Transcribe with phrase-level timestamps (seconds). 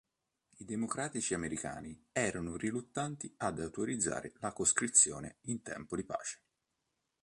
[0.57, 6.39] I democratici americani erano riluttanti ad autorizzare la coscrizione in tempo di pace.